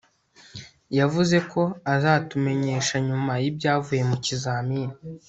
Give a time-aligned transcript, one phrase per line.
[0.97, 1.61] yavuze ko
[1.93, 4.95] azatumenyesha nyuma y'ibyavuye mu kizamini